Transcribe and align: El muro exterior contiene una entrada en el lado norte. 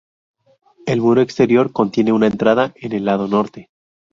El 0.87 0.99
muro 0.99 1.21
exterior 1.21 1.71
contiene 1.71 2.11
una 2.11 2.25
entrada 2.25 2.73
en 2.77 2.93
el 2.93 3.05
lado 3.05 3.27
norte. 3.27 3.69